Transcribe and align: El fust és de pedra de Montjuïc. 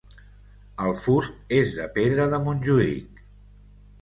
El 0.85 0.93
fust 1.01 1.53
és 1.59 1.75
de 1.81 1.85
pedra 1.99 2.27
de 2.33 2.41
Montjuïc. 2.47 3.23